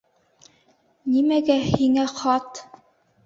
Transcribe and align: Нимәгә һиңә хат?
Нимәгә 1.17 1.59
һиңә 1.65 2.05
хат? 2.13 2.65